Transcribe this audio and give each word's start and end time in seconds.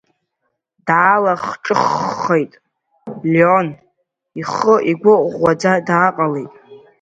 Даалахҿыххеит 0.87 2.51
Леон, 3.31 3.67
ихы-игәы 4.39 5.15
ӷәӷәаӡа 5.31 5.73
дааҟалеит. 5.87 6.51